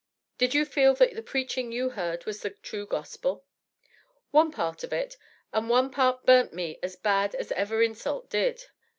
"Did 0.39 0.55
you 0.55 0.65
feel 0.65 0.95
that 0.95 1.13
the 1.13 1.21
preaching 1.21 1.71
you 1.71 1.89
heard 1.91 2.25
was 2.25 2.41
the 2.41 2.49
true 2.49 2.87
Gospel?" 2.87 3.45
"One 4.31 4.49
part 4.51 4.83
of 4.83 4.91
it, 4.91 5.15
and 5.53 5.69
one 5.69 5.91
part 5.91 6.25
burnt 6.25 6.53
me 6.53 6.79
as 6.81 6.95
bad 6.95 7.35
as 7.35 7.51
ever 7.51 7.83
insult 7.83 8.27
did. 8.27 8.65